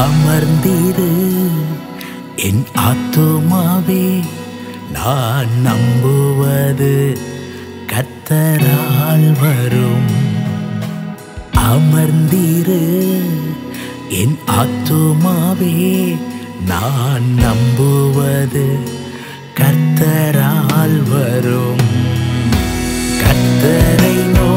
அமர்ந்தீரு. 0.00 1.12
என் 2.36 2.64
ஆத்துமாவே 2.78 4.22
நான் 4.92 5.60
நம்புவது 5.62 7.18
கத்தரால் 7.86 9.28
வரும். 9.40 10.10
அமர்ந்தீரு. 11.72 13.20
என் 14.08 14.38
ஆத்துமாவே 14.46 16.16
நான் 16.66 17.34
நம்புவது 17.34 18.78
கர்த்தரால் 19.54 20.98
வரும். 21.08 21.84
கர்த்தரை 23.22 24.14
நோ 24.34 24.49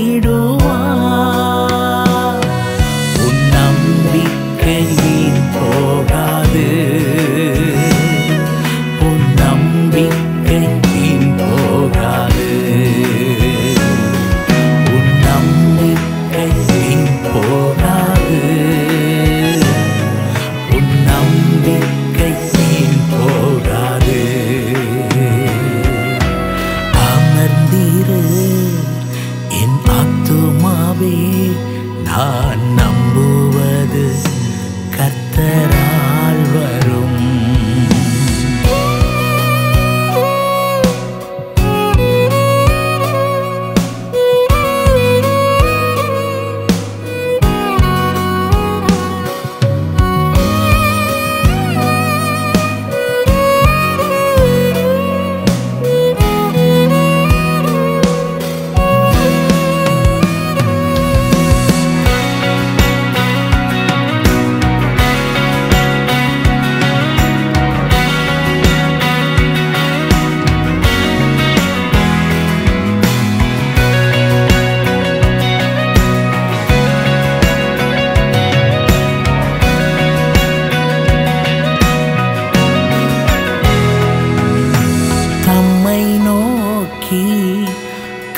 quiero. 0.00 0.49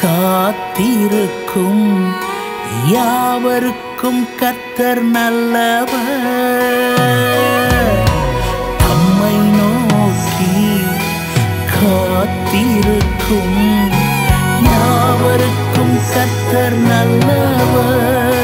காத்திருக்கும். 0.03 1.87
யாவருக்கும் 2.87 4.29
கத்தர் 4.41 5.01
நல்லவர். 5.01 5.91
தம்மை 8.79 9.37
நோக்கி 9.59 10.81
காத்திருக்கும். 11.79 13.61
யாவருக்கும் 14.73 15.97
கத்தர் 16.15 16.79
நல்லவர். 16.91 18.42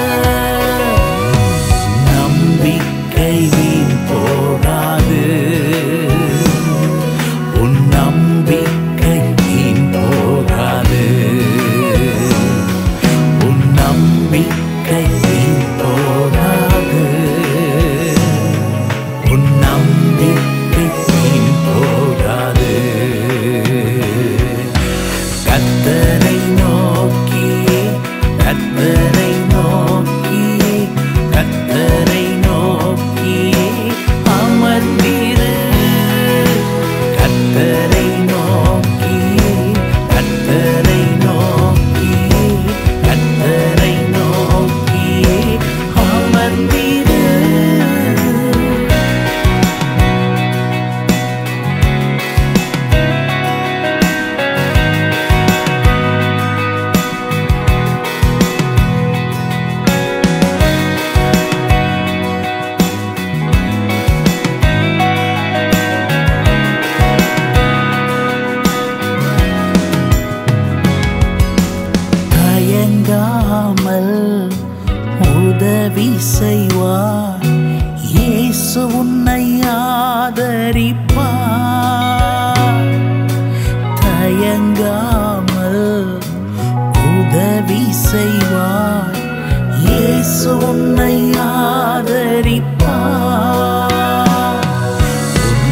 இயேசு 90.49 90.67
உன்னை 90.67 91.17
ஆதரிப்பா 91.47 92.95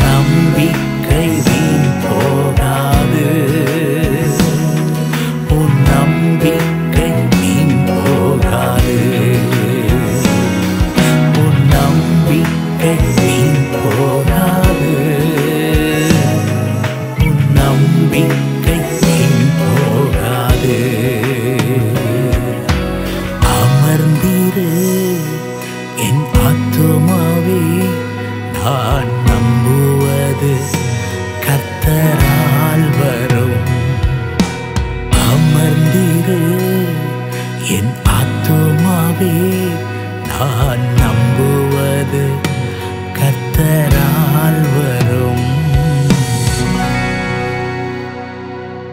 நம்பிக்கை 0.03 1.29
வீண் 1.47 1.89
போகாது. 2.03 3.25
உன் 5.59 5.79
நம்பிக்கை 5.91 7.09
வீண் 7.37 7.79
போகாது. 7.89 8.99
உன் 11.45 11.63
நம்பிக்கை 11.75 12.97
thơm 26.77 27.06